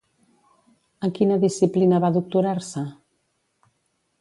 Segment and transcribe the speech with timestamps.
[1.07, 2.87] En quina disciplina va doctorar-se?